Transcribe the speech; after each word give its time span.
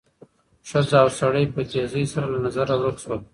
ښځه 0.69 0.97
او 1.03 1.09
سړی 1.19 1.45
په 1.53 1.61
تېزۍ 1.71 2.05
سره 2.13 2.25
له 2.33 2.39
نظره 2.45 2.73
ورک 2.77 2.97
شول. 3.03 3.21